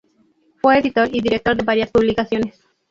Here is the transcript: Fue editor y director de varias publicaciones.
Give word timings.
Fue 0.63 0.79
editor 0.79 1.07
y 1.13 1.21
director 1.21 1.55
de 1.55 1.63
varias 1.63 1.91
publicaciones. 1.91 2.59